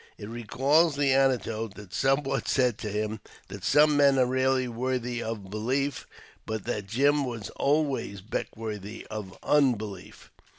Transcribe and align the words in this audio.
It 0.17 0.27
recalls 0.29 0.95
the 0.95 1.13
anecdote 1.13 1.75
that 1.75 1.93
some 1.93 2.23
one 2.23 2.43
said 2.47 2.73
of 2.83 2.91
him 2.91 3.19
that 3.49 3.63
some 3.63 3.95
men 3.95 4.17
are 4.17 4.25
rarely 4.25 4.67
worthy 4.67 5.21
of 5.21 5.51
belief, 5.51 6.07
but 6.47 6.63
that 6.63 6.87
Jim 6.87 7.23
was 7.23 7.49
always 7.51 8.19
Beckwourthy 8.19 9.05
of 9.11 9.37
un 9.43 9.75
belief. 9.75 10.31